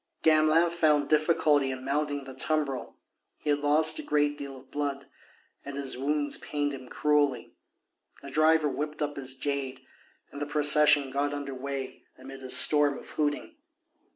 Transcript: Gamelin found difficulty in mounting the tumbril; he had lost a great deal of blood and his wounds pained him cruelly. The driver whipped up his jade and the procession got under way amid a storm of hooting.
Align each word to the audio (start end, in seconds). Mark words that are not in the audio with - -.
Gamelin 0.23 0.71
found 0.71 1.09
difficulty 1.09 1.69
in 1.69 1.85
mounting 1.85 2.23
the 2.23 2.33
tumbril; 2.33 2.95
he 3.37 3.51
had 3.51 3.59
lost 3.59 3.99
a 3.99 4.01
great 4.01 4.35
deal 4.35 4.57
of 4.57 4.71
blood 4.71 5.05
and 5.63 5.77
his 5.77 5.95
wounds 5.95 6.39
pained 6.39 6.73
him 6.73 6.89
cruelly. 6.89 7.53
The 8.23 8.31
driver 8.31 8.67
whipped 8.67 9.03
up 9.03 9.15
his 9.15 9.35
jade 9.35 9.81
and 10.31 10.41
the 10.41 10.47
procession 10.47 11.11
got 11.11 11.35
under 11.35 11.53
way 11.53 12.01
amid 12.17 12.41
a 12.41 12.49
storm 12.49 12.97
of 12.97 13.09
hooting. 13.09 13.57